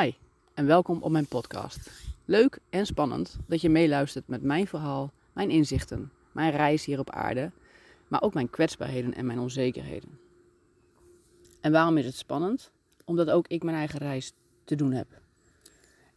Hi 0.00 0.12
en 0.54 0.66
welkom 0.66 1.02
op 1.02 1.10
mijn 1.10 1.26
podcast. 1.26 1.90
Leuk 2.24 2.58
en 2.70 2.86
spannend 2.86 3.38
dat 3.46 3.60
je 3.60 3.68
meeluistert 3.68 4.28
met 4.28 4.42
mijn 4.42 4.66
verhaal, 4.66 5.12
mijn 5.32 5.50
inzichten, 5.50 6.12
mijn 6.32 6.50
reis 6.50 6.84
hier 6.84 6.98
op 6.98 7.10
aarde, 7.10 7.50
maar 8.08 8.22
ook 8.22 8.34
mijn 8.34 8.50
kwetsbaarheden 8.50 9.14
en 9.14 9.26
mijn 9.26 9.38
onzekerheden. 9.38 10.18
En 11.60 11.72
waarom 11.72 11.96
is 11.96 12.04
het 12.04 12.14
spannend? 12.14 12.70
Omdat 13.04 13.30
ook 13.30 13.48
ik 13.48 13.62
mijn 13.62 13.76
eigen 13.76 13.98
reis 13.98 14.32
te 14.64 14.74
doen 14.74 14.92
heb. 14.92 15.06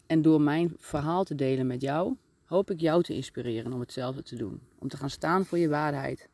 En 0.05 0.21
door 0.21 0.41
mijn 0.41 0.73
verhaal 0.77 1.23
te 1.23 1.35
delen 1.35 1.67
met 1.67 1.81
jou, 1.81 2.15
hoop 2.45 2.71
ik 2.71 2.79
jou 2.79 3.03
te 3.03 3.13
inspireren 3.13 3.73
om 3.73 3.79
hetzelfde 3.79 4.23
te 4.23 4.35
doen. 4.35 4.61
Om 4.79 4.87
te 4.87 4.97
gaan 4.97 5.09
staan 5.09 5.45
voor 5.45 5.57
je 5.57 5.69
waarheid, 5.69 6.29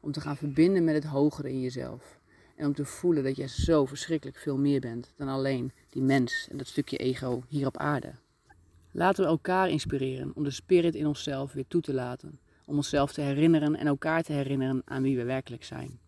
om 0.00 0.12
te 0.12 0.20
gaan 0.20 0.36
verbinden 0.36 0.84
met 0.84 0.94
het 0.94 1.04
hogere 1.04 1.50
in 1.50 1.60
jezelf. 1.60 2.15
En 2.56 2.66
om 2.66 2.74
te 2.74 2.84
voelen 2.84 3.24
dat 3.24 3.36
je 3.36 3.48
zo 3.48 3.84
verschrikkelijk 3.84 4.38
veel 4.38 4.58
meer 4.58 4.80
bent 4.80 5.12
dan 5.16 5.28
alleen 5.28 5.72
die 5.88 6.02
mens 6.02 6.48
en 6.50 6.56
dat 6.56 6.66
stukje 6.66 6.96
ego 6.96 7.42
hier 7.48 7.66
op 7.66 7.76
aarde. 7.76 8.12
Laten 8.90 9.24
we 9.24 9.30
elkaar 9.30 9.68
inspireren 9.68 10.32
om 10.34 10.44
de 10.44 10.50
spirit 10.50 10.94
in 10.94 11.06
onszelf 11.06 11.52
weer 11.52 11.66
toe 11.68 11.80
te 11.80 11.94
laten. 11.94 12.38
Om 12.66 12.76
onszelf 12.76 13.12
te 13.12 13.20
herinneren 13.20 13.76
en 13.76 13.86
elkaar 13.86 14.22
te 14.22 14.32
herinneren 14.32 14.82
aan 14.84 15.02
wie 15.02 15.16
we 15.16 15.24
werkelijk 15.24 15.64
zijn. 15.64 15.98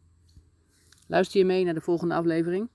Luister 1.06 1.40
je 1.40 1.46
mee 1.46 1.64
naar 1.64 1.74
de 1.74 1.80
volgende 1.80 2.14
aflevering? 2.14 2.68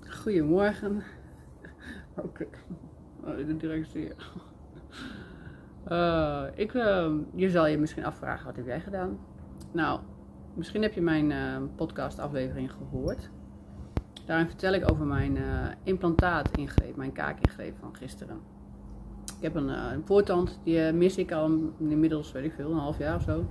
Goedemorgen. 0.00 1.02
Oh, 2.16 2.40
Oh, 3.24 3.36
de 3.36 3.56
directie. 3.56 4.12
Uh, 5.88 6.44
ik, 6.54 6.74
uh, 6.74 7.12
je 7.34 7.50
zal 7.50 7.66
je 7.66 7.78
misschien 7.78 8.04
afvragen, 8.04 8.46
wat 8.46 8.56
heb 8.56 8.66
jij 8.66 8.80
gedaan? 8.80 9.18
Nou, 9.72 10.00
Misschien 10.54 10.82
heb 10.82 10.92
je 10.92 11.00
mijn 11.00 11.30
uh, 11.30 11.56
podcast-aflevering 11.74 12.72
gehoord. 12.72 13.30
Daarin 14.26 14.46
vertel 14.46 14.72
ik 14.72 14.90
over 14.90 15.06
mijn 15.06 15.36
uh, 15.36 15.66
implantaat 15.82 16.56
ingreep, 16.56 16.96
mijn 16.96 17.12
kaakingreep 17.12 17.76
van 17.78 17.96
gisteren. 17.96 18.40
Ik 19.36 19.42
heb 19.42 19.54
een, 19.54 19.68
uh, 19.68 19.86
voortand, 20.04 20.60
die 20.64 20.92
mis 20.92 21.16
ik 21.16 21.32
al 21.32 21.72
inmiddels, 21.78 22.32
weet 22.32 22.44
ik 22.44 22.52
veel, 22.52 22.70
een 22.70 22.78
half 22.78 22.98
jaar 22.98 23.16
of 23.16 23.22
zo. 23.22 23.44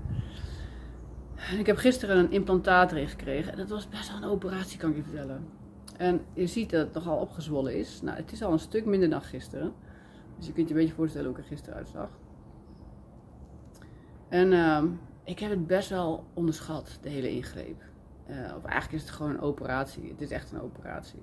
En 1.36 1.60
ik 1.60 1.66
heb 1.66 1.78
gisteren 1.78 2.17
een 2.17 2.32
implantaat 2.32 2.92
erin 2.92 3.08
gekregen. 3.08 3.52
En 3.52 3.58
dat 3.58 3.70
was 3.70 3.90
best 3.90 4.12
wel 4.12 4.22
een 4.22 4.30
operatie, 4.30 4.80
kan 4.80 4.90
ik 4.90 4.95
je 4.95 5.04
vertellen. 5.04 5.45
En 5.98 6.22
je 6.34 6.48
ziet 6.48 6.70
dat 6.70 6.86
het 6.86 6.94
nogal 6.94 7.17
opgezwollen 7.17 7.78
is. 7.78 8.02
Nou, 8.02 8.17
het 8.17 8.32
is 8.32 8.44
al 8.44 8.52
een 8.52 8.60
stuk 8.60 8.86
minder 8.86 9.10
dan 9.10 9.22
gisteren. 9.22 9.73
Dus 10.38 10.48
je 10.48 10.54
kunt 10.54 10.67
je 10.67 10.73
een 10.73 10.80
beetje 10.80 10.95
voorstellen 10.95 11.28
hoe 11.28 11.38
ik 11.38 11.44
er 11.44 11.50
gisteren 11.50 11.78
uitzag. 11.78 12.10
En 14.30 14.54
ehm, 14.54 14.88
ik 15.24 15.40
heb 15.40 15.50
het 15.50 15.68
best 15.68 15.90
wel 15.90 16.26
onderschat, 16.34 17.00
de 17.02 17.10
hele 17.10 17.30
ingreep. 17.30 17.82
Uh, 18.30 18.36
of 18.58 18.64
eigenlijk 18.64 18.92
is 18.92 19.02
het 19.02 19.10
gewoon 19.10 19.32
een 19.32 19.42
operatie. 19.42 20.10
Het 20.10 20.22
is 20.22 20.32
echt 20.32 20.52
een 20.52 20.62
operatie. 20.62 21.22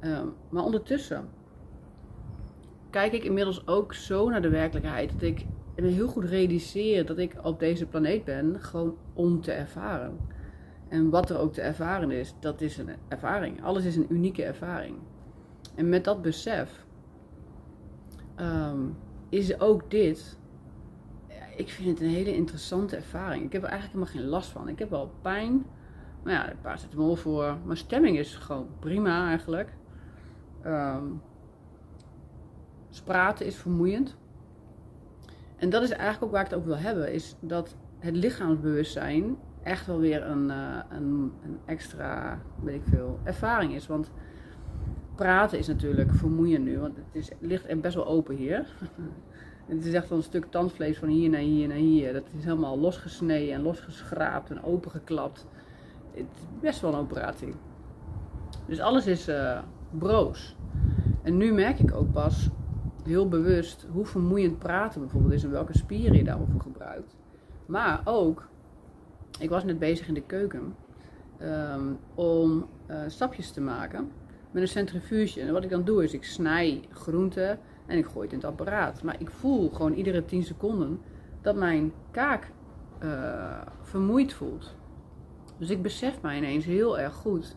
Uh, 0.00 0.20
maar 0.48 0.64
ondertussen 0.64 1.28
kijk 2.90 3.12
ik 3.12 3.24
inmiddels 3.24 3.66
ook 3.66 3.94
zo 3.94 4.28
naar 4.28 4.42
de 4.42 4.48
werkelijkheid 4.48 5.12
dat 5.12 5.22
ik 5.22 5.46
me 5.76 5.86
heel 5.86 6.08
goed 6.08 6.24
realiseer 6.24 7.06
dat 7.06 7.18
ik 7.18 7.36
op 7.42 7.58
deze 7.58 7.86
planeet 7.86 8.24
ben 8.24 8.60
gewoon 8.60 8.96
om 9.12 9.40
te 9.40 9.52
ervaren. 9.52 10.18
En 10.88 11.10
wat 11.10 11.30
er 11.30 11.38
ook 11.38 11.52
te 11.52 11.60
ervaren 11.60 12.10
is, 12.10 12.34
dat 12.40 12.60
is 12.60 12.78
een 12.78 12.88
ervaring. 13.08 13.64
Alles 13.64 13.84
is 13.84 13.96
een 13.96 14.12
unieke 14.12 14.44
ervaring. 14.44 14.96
En 15.74 15.88
met 15.88 16.04
dat 16.04 16.22
besef 16.22 16.86
um, 18.36 18.96
is 19.28 19.60
ook 19.60 19.90
dit 19.90 20.38
ik 21.56 21.68
vind 21.68 21.88
het 21.88 22.00
een 22.00 22.14
hele 22.14 22.34
interessante 22.34 22.96
ervaring. 22.96 23.44
Ik 23.44 23.52
heb 23.52 23.62
er 23.62 23.68
eigenlijk 23.68 23.98
helemaal 23.98 24.22
geen 24.22 24.32
last 24.32 24.50
van. 24.50 24.68
Ik 24.68 24.78
heb 24.78 24.90
wel 24.90 25.12
pijn. 25.22 25.64
Maar 26.22 26.32
ja, 26.32 26.52
paracetamol 26.60 27.16
voor. 27.16 27.56
Mijn 27.64 27.76
stemming 27.76 28.18
is 28.18 28.34
gewoon 28.34 28.68
prima 28.78 29.26
eigenlijk. 29.28 29.74
Um, 30.66 31.22
praten 33.04 33.46
is 33.46 33.56
vermoeiend. 33.56 34.16
En 35.56 35.70
dat 35.70 35.82
is 35.82 35.90
eigenlijk 35.90 36.22
ook 36.24 36.30
waar 36.30 36.44
ik 36.44 36.50
het 36.50 36.58
over 36.58 36.68
wil 36.68 36.78
hebben. 36.78 37.12
Is 37.12 37.36
dat 37.40 37.76
het 37.98 38.16
lichaamsbewustzijn 38.16 39.36
echt 39.62 39.86
wel 39.86 39.98
weer 39.98 40.26
een, 40.26 40.48
uh, 40.48 40.78
een, 40.88 41.32
een 41.44 41.58
extra, 41.64 42.42
weet 42.62 42.74
ik 42.74 42.82
veel, 42.84 43.18
ervaring 43.24 43.74
is. 43.74 43.86
Want 43.86 44.10
praten 45.14 45.58
is 45.58 45.66
natuurlijk 45.66 46.12
vermoeiend 46.14 46.64
nu. 46.64 46.78
Want 46.78 46.96
het, 46.96 47.04
is, 47.12 47.28
het 47.28 47.38
ligt 47.40 47.80
best 47.80 47.94
wel 47.94 48.06
open 48.06 48.36
hier. 48.36 48.66
het 49.66 49.84
is 49.84 49.92
echt 49.92 50.08
wel 50.08 50.18
een 50.18 50.24
stuk 50.24 50.46
tandvlees 50.50 50.98
van 50.98 51.08
hier 51.08 51.30
naar 51.30 51.40
hier 51.40 51.68
naar 51.68 51.76
hier. 51.76 52.12
Dat 52.12 52.24
is 52.38 52.44
helemaal 52.44 52.78
losgesneden 52.78 53.54
en 53.54 53.62
losgeschraapt 53.62 54.50
en 54.50 54.64
opengeklapt. 54.64 55.46
Het 56.10 56.26
is 56.34 56.60
best 56.60 56.80
wel 56.80 56.92
een 56.92 56.98
operatie. 56.98 57.54
Dus 58.66 58.80
alles 58.80 59.06
is 59.06 59.28
uh, 59.28 59.58
broos. 59.90 60.56
En 61.22 61.36
nu 61.36 61.52
merk 61.52 61.78
ik 61.78 61.94
ook 61.94 62.12
pas 62.12 62.50
heel 63.04 63.28
bewust 63.28 63.86
hoe 63.90 64.06
vermoeiend 64.06 64.58
praten 64.58 65.00
bijvoorbeeld 65.00 65.32
is 65.32 65.44
en 65.44 65.50
welke 65.50 65.78
spieren 65.78 66.16
je 66.16 66.24
daarvoor 66.24 66.60
gebruikt. 66.60 67.16
Maar 67.66 68.00
ook, 68.04 68.48
ik 69.38 69.50
was 69.50 69.64
net 69.64 69.78
bezig 69.78 70.08
in 70.08 70.14
de 70.14 70.22
keuken 70.22 70.74
um, 71.42 71.98
om 72.14 72.66
uh, 72.90 72.96
stapjes 73.06 73.50
te 73.50 73.60
maken 73.60 74.10
met 74.50 74.62
een 74.62 74.68
centrifuge. 74.68 75.40
En 75.40 75.52
wat 75.52 75.64
ik 75.64 75.70
dan 75.70 75.84
doe 75.84 76.04
is 76.04 76.12
ik 76.12 76.24
snij 76.24 76.84
groenten 76.90 77.58
en 77.92 77.98
ik 77.98 78.06
gooi 78.06 78.24
het 78.24 78.32
in 78.32 78.38
het 78.38 78.48
apparaat. 78.48 79.02
Maar 79.02 79.16
ik 79.18 79.30
voel 79.30 79.70
gewoon 79.70 79.92
iedere 79.92 80.24
10 80.24 80.42
seconden 80.42 81.00
dat 81.40 81.56
mijn 81.56 81.92
kaak 82.10 82.50
uh, 83.02 83.60
vermoeid 83.80 84.32
voelt. 84.32 84.74
Dus 85.58 85.70
ik 85.70 85.82
besef 85.82 86.22
mij 86.22 86.36
ineens 86.36 86.64
heel 86.64 86.98
erg 86.98 87.14
goed 87.14 87.56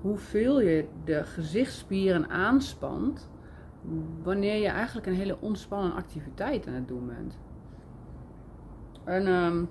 hoeveel 0.00 0.60
je 0.60 0.88
de 1.04 1.24
gezichtsspieren 1.24 2.28
aanspant 2.28 3.30
wanneer 4.22 4.60
je 4.60 4.68
eigenlijk 4.68 5.06
een 5.06 5.14
hele 5.14 5.40
ontspannen 5.40 5.94
activiteit 5.94 6.66
aan 6.66 6.74
het 6.74 6.88
doen 6.88 7.06
bent. 7.06 7.38
En 9.04 9.26
um, 9.26 9.68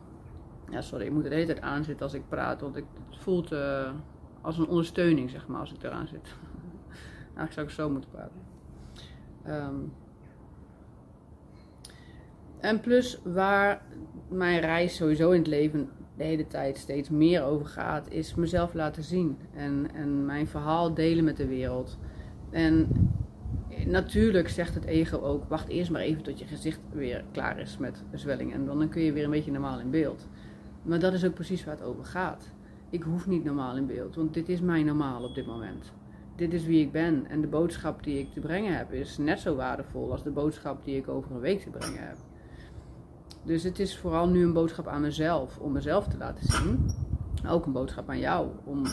ja, 0.69 0.81
sorry, 0.81 1.05
ik 1.05 1.11
moet 1.11 1.23
de 1.23 1.29
hele 1.29 1.45
tijd 1.45 1.61
aanzitten 1.61 2.05
als 2.05 2.13
ik 2.13 2.29
praat, 2.29 2.61
want 2.61 2.75
ik, 2.75 2.85
het 3.09 3.19
voelt 3.19 3.51
uh, 3.51 3.91
als 4.41 4.57
een 4.57 4.67
ondersteuning, 4.67 5.29
zeg 5.29 5.47
maar, 5.47 5.59
als 5.59 5.73
ik 5.73 5.84
eraan 5.84 6.07
zit. 6.07 6.35
Eigenlijk 7.38 7.51
zou 7.51 7.67
ik 7.67 7.73
zo 7.73 7.89
moeten 7.89 8.09
praten. 8.09 8.54
Um, 9.47 9.94
en 12.59 12.79
plus 12.79 13.19
waar 13.23 13.81
mijn 14.28 14.59
reis 14.59 14.95
sowieso 14.95 15.31
in 15.31 15.39
het 15.39 15.47
leven 15.47 15.89
de 16.17 16.23
hele 16.23 16.47
tijd 16.47 16.78
steeds 16.78 17.09
meer 17.09 17.44
over 17.44 17.66
gaat, 17.66 18.11
is 18.11 18.35
mezelf 18.35 18.73
laten 18.73 19.03
zien. 19.03 19.38
En, 19.53 19.88
en 19.94 20.25
mijn 20.25 20.47
verhaal 20.47 20.94
delen 20.94 21.23
met 21.23 21.38
de 21.38 21.47
wereld. 21.47 21.97
En 22.50 22.88
natuurlijk 23.85 24.50
zegt 24.50 24.75
het 24.75 24.85
ego 24.85 25.17
ook, 25.17 25.50
wacht 25.50 25.67
eerst 25.67 25.91
maar 25.91 26.01
even 26.01 26.23
tot 26.23 26.39
je 26.39 26.45
gezicht 26.45 26.79
weer 26.91 27.23
klaar 27.31 27.59
is 27.59 27.78
met 27.78 28.03
zwelling. 28.13 28.53
En 28.53 28.66
dan 28.66 28.89
kun 28.89 29.01
je 29.01 29.13
weer 29.13 29.23
een 29.23 29.29
beetje 29.29 29.51
normaal 29.51 29.79
in 29.79 29.89
beeld. 29.89 30.28
Maar 30.81 31.00
dat 31.00 31.13
is 31.13 31.25
ook 31.25 31.34
precies 31.34 31.66
waar 31.66 31.75
het 31.75 31.84
over 31.84 32.05
gaat. 32.05 32.51
Ik 32.89 33.03
hoef 33.03 33.28
niet 33.28 33.44
normaal 33.44 33.78
in 33.78 33.85
beeld, 33.85 34.16
want 34.16 34.34
dit 34.34 34.50
is 34.50 34.61
mijn 34.61 34.85
normaal 34.85 35.23
op 35.23 35.35
dit 35.35 35.45
moment 35.45 35.94
dit 36.35 36.53
is 36.53 36.66
wie 36.66 36.81
ik 36.81 36.91
ben. 36.91 37.25
En 37.29 37.41
de 37.41 37.47
boodschap 37.47 38.03
die 38.03 38.19
ik 38.19 38.34
te 38.34 38.40
brengen 38.40 38.78
heb 38.78 38.91
is 38.91 39.18
net 39.18 39.40
zo 39.40 39.56
waardevol 39.56 40.12
als 40.12 40.23
de 40.23 40.31
boodschap 40.31 40.85
die 40.85 40.97
ik 40.97 41.07
over 41.07 41.31
een 41.31 41.40
week 41.40 41.62
te 41.62 41.69
brengen 41.69 42.07
heb. 42.07 42.18
Dus 43.44 43.63
het 43.63 43.79
is 43.79 43.97
vooral 43.97 44.28
nu 44.28 44.44
een 44.44 44.53
boodschap 44.53 44.88
aan 44.88 45.01
mezelf, 45.01 45.57
om 45.57 45.72
mezelf 45.72 46.07
te 46.07 46.18
laten 46.18 46.46
zien. 46.46 46.90
Ook 47.47 47.66
een 47.66 47.72
boodschap 47.72 48.09
aan 48.09 48.19
jou. 48.19 48.47
Om, 48.63 48.84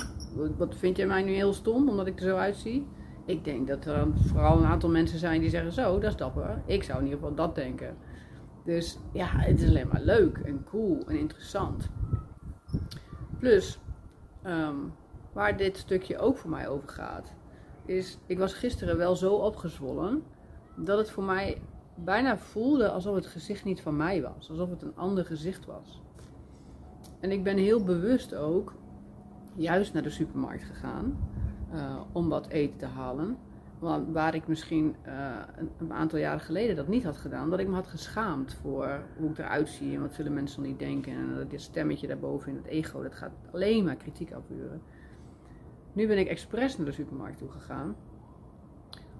wat 0.56 0.74
vind 0.76 0.96
jij 0.96 1.06
mij 1.06 1.22
nu 1.22 1.32
heel 1.32 1.52
stom, 1.52 1.88
omdat 1.88 2.06
ik 2.06 2.20
er 2.20 2.26
zo 2.26 2.36
uitzie? 2.36 2.86
Ik 3.26 3.44
denk 3.44 3.68
dat 3.68 3.84
er 3.84 4.06
vooral 4.14 4.58
een 4.58 4.64
aantal 4.64 4.90
mensen 4.90 5.18
zijn 5.18 5.40
die 5.40 5.50
zeggen 5.50 5.72
zo, 5.72 5.98
dat 5.98 6.10
is 6.10 6.16
dapper. 6.16 6.62
Ik 6.66 6.82
zou 6.82 6.98
in 6.98 7.04
ieder 7.04 7.18
geval 7.18 7.34
dat 7.34 7.54
denken. 7.54 7.96
Dus 8.64 8.98
ja, 9.12 9.26
het 9.28 9.60
is 9.60 9.68
alleen 9.68 9.88
maar 9.92 10.02
leuk 10.02 10.38
en 10.38 10.64
cool 10.64 11.02
en 11.06 11.18
interessant. 11.18 11.90
Plus, 13.38 13.78
um, 14.46 14.92
waar 15.32 15.56
dit 15.56 15.76
stukje 15.76 16.18
ook 16.18 16.36
voor 16.36 16.50
mij 16.50 16.68
over 16.68 16.88
gaat, 16.88 17.34
is 17.84 18.18
ik 18.26 18.38
was 18.38 18.54
gisteren 18.54 18.96
wel 18.96 19.16
zo 19.16 19.34
opgezwollen 19.34 20.22
dat 20.76 20.98
het 20.98 21.10
voor 21.10 21.24
mij 21.24 21.62
bijna 21.94 22.38
voelde 22.38 22.90
alsof 22.90 23.14
het 23.14 23.26
gezicht 23.26 23.64
niet 23.64 23.80
van 23.80 23.96
mij 23.96 24.22
was, 24.22 24.50
alsof 24.50 24.70
het 24.70 24.82
een 24.82 24.96
ander 24.96 25.24
gezicht 25.24 25.66
was. 25.66 26.02
En 27.20 27.30
ik 27.30 27.44
ben 27.44 27.56
heel 27.56 27.84
bewust 27.84 28.34
ook 28.34 28.74
juist 29.54 29.92
naar 29.92 30.02
de 30.02 30.10
supermarkt 30.10 30.62
gegaan 30.62 31.18
uh, 31.74 32.00
om 32.12 32.28
wat 32.28 32.48
eten 32.48 32.78
te 32.78 32.86
halen. 32.86 33.36
Want 33.78 34.12
waar 34.12 34.34
ik 34.34 34.46
misschien 34.46 34.96
uh, 35.06 35.36
een, 35.78 35.92
aantal 35.92 36.18
jaren 36.18 36.40
geleden 36.40 36.76
dat 36.76 36.88
niet 36.88 37.04
had 37.04 37.16
gedaan, 37.16 37.50
dat 37.50 37.58
ik 37.58 37.68
me 37.68 37.74
had 37.74 37.86
geschaamd 37.86 38.54
voor 38.54 39.02
hoe 39.16 39.30
ik 39.30 39.38
eruit 39.38 39.68
zie 39.68 39.94
en 39.94 40.00
wat 40.00 40.14
zullen 40.14 40.34
mensen 40.34 40.62
niet 40.62 40.78
denken. 40.78 41.12
En 41.12 41.34
dat 41.36 41.50
dit 41.50 41.60
stemmetje 41.60 42.06
daarboven 42.06 42.50
in 42.50 42.56
het 42.56 42.66
ego, 42.66 43.02
dat 43.02 43.14
gaat 43.14 43.32
alleen 43.52 43.84
maar 43.84 43.96
kritiek 43.96 44.32
afvuren. 44.32 44.82
Nu 45.92 46.06
ben 46.06 46.18
ik 46.18 46.28
expres 46.28 46.76
naar 46.76 46.86
de 46.86 46.92
supermarkt 46.92 47.38
toe 47.38 47.50
gegaan 47.50 47.96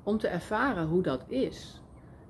om 0.03 0.19
te 0.19 0.29
ervaren 0.29 0.87
hoe 0.87 1.03
dat 1.03 1.25
is. 1.29 1.83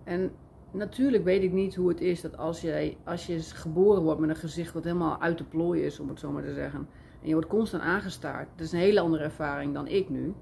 En 0.05 0.33
natuurlijk 0.71 1.25
weet 1.25 1.43
ik 1.43 1.53
niet 1.53 1.75
hoe 1.75 1.89
het 1.89 2.01
is 2.01 2.21
dat 2.21 2.37
als, 2.37 2.61
jij, 2.61 2.97
als 3.05 3.27
je 3.27 3.41
geboren 3.41 4.03
wordt 4.03 4.21
met 4.21 4.31
een 4.31 4.37
gezicht 4.37 4.73
wat 4.73 4.85
helemaal 4.85 5.21
uit 5.21 5.39
de 5.39 5.45
plooi 5.45 5.83
is, 5.83 6.01
om 6.01 6.09
het 6.09 6.19
zo 6.19 6.31
maar 6.31 6.43
te 6.43 6.55
zeggen, 6.55 6.89
En 7.21 7.29
je 7.29 7.33
wordt 7.33 7.49
constant 7.49 7.83
aangestaard. 7.83 8.49
Dat 8.57 8.67
is 8.67 8.73
een 8.73 8.79
hele 8.79 9.01
andere 9.01 9.25
ervaring 9.25 9.75
dan 9.75 9.87
ik 9.87 10.09
nu. 10.09 10.35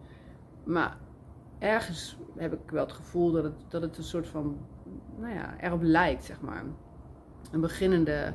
Maar 0.64 0.96
ergens 1.58 2.18
heb 2.36 2.52
ik 2.52 2.70
wel 2.70 2.84
het 2.84 2.92
gevoel 2.92 3.32
dat 3.32 3.44
het, 3.44 3.54
dat 3.68 3.82
het 3.82 3.98
een 3.98 4.04
soort 4.04 4.26
van, 4.26 4.56
nou 5.18 5.34
ja, 5.34 5.60
erop 5.60 5.82
lijkt, 5.82 6.24
zeg 6.24 6.40
maar. 6.40 6.64
Een 7.52 7.60
beginnende. 7.60 8.32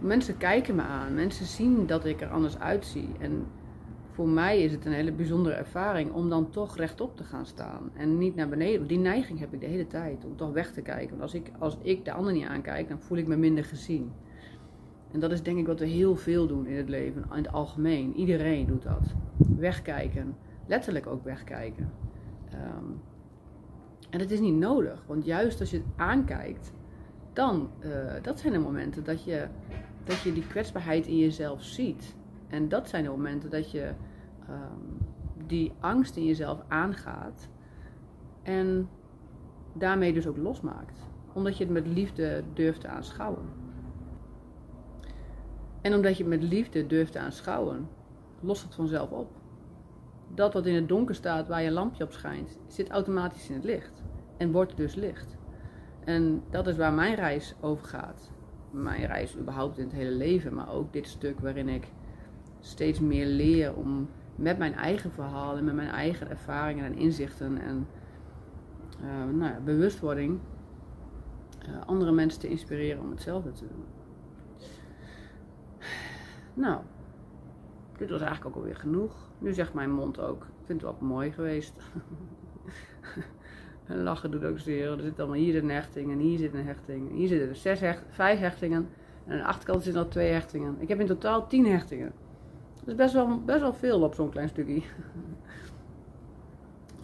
Mensen 0.00 0.36
kijken 0.36 0.74
me 0.74 0.82
aan, 0.82 1.14
mensen 1.14 1.46
zien 1.46 1.86
dat 1.86 2.04
ik 2.04 2.20
er 2.20 2.30
anders 2.30 2.58
uitzie. 2.58 3.10
En 3.18 3.46
voor 4.18 4.28
mij 4.28 4.62
is 4.62 4.72
het 4.72 4.86
een 4.86 4.92
hele 4.92 5.12
bijzondere 5.12 5.54
ervaring 5.54 6.12
om 6.12 6.28
dan 6.28 6.50
toch 6.50 6.76
rechtop 6.76 7.16
te 7.16 7.24
gaan 7.24 7.46
staan. 7.46 7.90
En 7.94 8.18
niet 8.18 8.34
naar 8.34 8.48
beneden. 8.48 8.86
Die 8.86 8.98
neiging 8.98 9.38
heb 9.38 9.52
ik 9.52 9.60
de 9.60 9.66
hele 9.66 9.86
tijd 9.86 10.24
om 10.24 10.36
toch 10.36 10.52
weg 10.52 10.72
te 10.72 10.80
kijken. 10.80 11.08
Want 11.08 11.22
als 11.22 11.34
ik, 11.34 11.50
als 11.58 11.76
ik 11.82 12.04
de 12.04 12.12
ander 12.12 12.32
niet 12.32 12.46
aankijk, 12.46 12.88
dan 12.88 13.00
voel 13.00 13.18
ik 13.18 13.26
me 13.26 13.36
minder 13.36 13.64
gezien. 13.64 14.12
En 15.12 15.20
dat 15.20 15.32
is 15.32 15.42
denk 15.42 15.58
ik 15.58 15.66
wat 15.66 15.80
we 15.80 15.86
heel 15.86 16.16
veel 16.16 16.46
doen 16.46 16.66
in 16.66 16.76
het 16.76 16.88
leven, 16.88 17.22
in 17.30 17.36
het 17.36 17.52
algemeen. 17.52 18.14
Iedereen 18.14 18.66
doet 18.66 18.82
dat. 18.82 19.14
Wegkijken. 19.56 20.36
Letterlijk 20.66 21.06
ook 21.06 21.24
wegkijken. 21.24 21.92
Ehm, 22.50 22.90
en 24.10 24.18
dat 24.18 24.30
is 24.30 24.40
niet 24.40 24.58
nodig, 24.58 25.04
want 25.06 25.24
juist 25.24 25.60
als 25.60 25.70
je 25.70 25.76
het 25.76 25.86
aankijkt, 25.96 26.72
dan, 27.32 27.70
uh, 27.80 27.90
dat 28.22 28.40
zijn 28.40 28.52
de 28.52 28.58
momenten 28.58 29.04
dat 29.04 29.24
je, 29.24 29.46
dat 30.04 30.20
je 30.20 30.32
die 30.32 30.46
kwetsbaarheid 30.46 31.06
in 31.06 31.18
jezelf 31.18 31.62
ziet. 31.62 32.16
En 32.48 32.68
dat 32.68 32.88
zijn 32.88 33.04
de 33.04 33.10
momenten 33.10 33.50
dat 33.50 33.70
je 33.70 33.92
um, 34.50 34.98
die 35.46 35.72
angst 35.80 36.16
in 36.16 36.24
jezelf 36.24 36.62
aangaat 36.68 37.48
en 38.42 38.88
daarmee 39.72 40.12
dus 40.12 40.26
ook 40.26 40.36
losmaakt. 40.36 40.98
Omdat 41.32 41.56
je 41.58 41.64
het 41.64 41.72
met 41.72 41.86
liefde 41.86 42.42
durft 42.54 42.80
te 42.80 42.88
aanschouwen. 42.88 43.44
En 45.80 45.94
omdat 45.94 46.16
je 46.16 46.22
het 46.22 46.40
met 46.40 46.42
liefde 46.42 46.86
durft 46.86 47.12
te 47.12 47.18
aanschouwen, 47.18 47.88
lost 48.40 48.62
het 48.62 48.74
vanzelf 48.74 49.10
op. 49.10 49.30
Dat 50.34 50.52
wat 50.52 50.66
in 50.66 50.74
het 50.74 50.88
donker 50.88 51.14
staat 51.14 51.48
waar 51.48 51.62
je 51.62 51.70
lampje 51.70 52.04
op 52.04 52.12
schijnt, 52.12 52.58
zit 52.66 52.90
automatisch 52.90 53.48
in 53.48 53.54
het 53.54 53.64
licht. 53.64 54.02
En 54.36 54.52
wordt 54.52 54.76
dus 54.76 54.94
licht. 54.94 55.36
En 56.04 56.42
dat 56.50 56.66
is 56.66 56.76
waar 56.76 56.92
mijn 56.92 57.14
reis 57.14 57.54
over 57.60 57.86
gaat. 57.86 58.30
Mijn 58.70 59.06
reis 59.06 59.36
überhaupt 59.36 59.78
in 59.78 59.84
het 59.84 59.92
hele 59.92 60.10
leven, 60.10 60.54
maar 60.54 60.72
ook 60.72 60.92
dit 60.92 61.06
stuk 61.06 61.40
waarin 61.40 61.68
ik 61.68 61.92
steeds 62.60 63.00
meer 63.00 63.26
leer 63.26 63.74
om 63.74 64.08
met 64.38 64.58
mijn 64.58 64.74
eigen 64.74 65.10
verhaal 65.10 65.56
en 65.56 65.64
met 65.64 65.74
mijn 65.74 65.88
eigen 65.88 66.30
ervaringen 66.30 66.84
en 66.84 66.94
inzichten 66.94 67.58
en 67.58 67.86
uh, 69.02 69.38
nou 69.38 69.52
ja, 69.52 69.60
bewustwording 69.64 70.38
uh, 71.68 71.86
andere 71.86 72.12
mensen 72.12 72.40
te 72.40 72.48
inspireren 72.48 73.02
om 73.02 73.10
hetzelfde 73.10 73.52
te 73.52 73.66
doen. 73.66 73.84
Nou, 76.54 76.80
dit 77.96 78.10
was 78.10 78.20
eigenlijk 78.20 78.56
ook 78.56 78.62
alweer 78.62 78.76
genoeg. 78.76 79.12
Nu 79.38 79.52
zegt 79.52 79.74
mijn 79.74 79.90
mond 79.90 80.20
ook, 80.20 80.42
ik 80.42 80.66
vind 80.66 80.82
het 80.82 80.90
wel 80.90 81.08
mooi 81.08 81.32
geweest. 81.32 81.76
en 83.86 84.02
lachen 84.02 84.30
doet 84.30 84.44
ook 84.44 84.58
zeer. 84.58 84.92
Er 84.92 85.00
zit 85.00 85.18
allemaal 85.18 85.36
hier 85.36 85.62
een 85.62 85.70
hechting 85.70 86.12
en 86.12 86.18
hier 86.18 86.38
zit 86.38 86.54
een 86.54 86.66
hechting. 86.66 87.10
Hier 87.10 87.28
zitten 87.28 87.48
er 87.48 87.56
zes 87.56 87.80
hecht, 87.80 88.04
vijf 88.08 88.38
hechtingen. 88.38 88.88
En 89.26 89.32
aan 89.32 89.38
de 89.38 89.44
achterkant 89.44 89.82
zitten 89.82 90.02
al 90.02 90.08
twee 90.08 90.32
hechtingen. 90.32 90.76
Ik 90.78 90.88
heb 90.88 91.00
in 91.00 91.06
totaal 91.06 91.46
tien 91.46 91.66
hechtingen. 91.66 92.12
Is 92.88 92.94
best 92.94 93.12
wel, 93.12 93.44
best 93.44 93.60
wel 93.60 93.72
veel 93.72 94.02
op 94.02 94.14
zo'n 94.14 94.30
klein 94.30 94.48
stukje. 94.48 94.82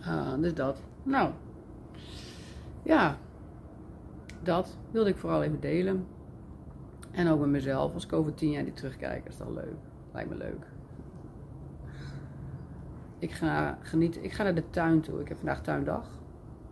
uh, 0.00 0.34
dus 0.40 0.54
dat. 0.54 0.82
Nou. 1.02 1.30
Ja. 2.82 3.16
Dat 4.42 4.76
wilde 4.90 5.10
ik 5.10 5.16
vooral 5.16 5.42
even 5.42 5.60
delen. 5.60 6.06
En 7.10 7.28
ook 7.28 7.40
met 7.40 7.48
mezelf. 7.48 7.94
Als 7.94 8.04
ik 8.04 8.12
over 8.12 8.34
tien 8.34 8.50
jaar 8.50 8.64
die 8.64 8.72
terugkijk, 8.72 9.28
is 9.28 9.36
dat 9.36 9.50
leuk. 9.50 9.74
Lijkt 10.12 10.30
me 10.30 10.36
leuk. 10.36 10.66
Ik 13.18 13.32
ga, 13.32 13.78
genieten, 13.80 14.24
ik 14.24 14.32
ga 14.32 14.42
naar 14.42 14.54
de 14.54 14.70
tuin 14.70 15.00
toe. 15.00 15.20
Ik 15.20 15.28
heb 15.28 15.36
vandaag 15.36 15.62
tuindag. 15.62 16.08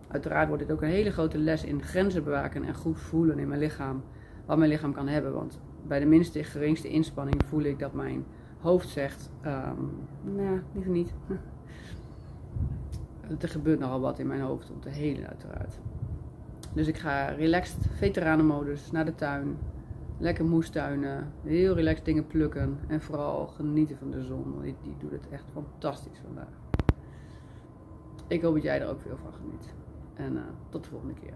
Uiteraard 0.09 0.49
wordt 0.49 0.62
dit 0.62 0.73
ook 0.73 0.82
een 0.82 0.88
hele 0.88 1.11
grote 1.11 1.38
les 1.38 1.64
in 1.64 1.82
grenzen 1.82 2.25
bewaken 2.25 2.64
en 2.64 2.75
goed 2.75 2.99
voelen 2.99 3.38
in 3.38 3.49
mijn 3.49 3.61
lichaam. 3.61 4.03
Wat 4.47 4.59
mijn 4.59 4.70
lichaam 4.70 4.93
kan 4.93 5.09
hebben. 5.09 5.32
Want 5.32 5.61
bij 5.87 6.00
de 6.00 6.06
minste, 6.06 6.44
geringste 6.44 6.88
inspanning 6.88 7.43
voel 7.44 7.62
ik 7.62 7.79
dat 7.79 7.93
mijn 7.93 8.25
hoofd 8.62 8.88
zegt: 8.88 9.31
um, 9.47 9.91
Nee, 10.23 10.61
liever 10.73 10.93
niet. 10.93 11.12
er 13.41 13.49
gebeurt 13.49 13.79
nogal 13.79 14.00
wat 14.00 14.19
in 14.19 14.26
mijn 14.26 14.41
hoofd 14.41 14.70
om 14.70 14.81
te 14.81 14.88
helen, 14.88 15.29
uiteraard. 15.29 15.79
Dus 16.73 16.87
ik 16.87 16.99
ga 16.99 17.26
relaxed, 17.26 17.87
veteranenmodus, 17.91 18.91
naar 18.91 19.05
de 19.05 19.14
tuin. 19.14 19.59
Lekker 20.19 20.44
moestuinen, 20.44 21.32
heel 21.43 21.75
relaxed 21.75 22.05
dingen 22.05 22.26
plukken 22.26 22.79
en 22.87 23.00
vooral 23.00 23.47
genieten 23.47 23.97
van 23.97 24.11
de 24.11 24.23
zon. 24.23 24.53
Want 24.53 24.62
die, 24.62 24.76
die 24.82 24.97
doet 24.99 25.11
het 25.11 25.29
echt 25.31 25.44
fantastisch 25.53 26.20
vandaag. 26.25 26.61
Ik 28.29 28.43
hoop 28.43 28.55
dat 28.55 28.62
jij 28.62 28.81
er 28.81 28.88
ook 28.88 29.00
veel 29.00 29.17
van 29.17 29.32
geniet. 29.32 29.75
En 30.14 30.32
uh, 30.32 30.43
tot 30.69 30.85
de 30.85 30.91
volgende 30.91 31.14
keer. 31.14 31.35